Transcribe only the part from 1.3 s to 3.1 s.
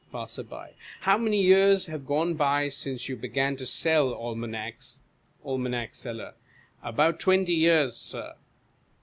years have gone by since